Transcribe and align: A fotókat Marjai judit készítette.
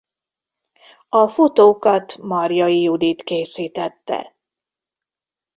A 1.09 1.27
fotókat 1.27 2.17
Marjai 2.17 2.81
judit 2.81 3.23
készítette. 3.23 4.35